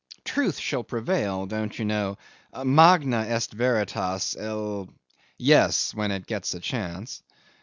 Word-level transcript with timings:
Truth 0.23 0.57
shall 0.57 0.81
prevail 0.81 1.45
don't 1.45 1.77
you 1.77 1.85
know 1.85 2.17
Magna 2.65 3.17
est 3.19 3.53
veritas 3.55 4.35
el... 4.35 4.89
Yes, 5.37 5.93
when 5.93 6.09
it 6.09 6.25
gets 6.25 6.55
a 6.55 6.59
chance. 6.59 7.21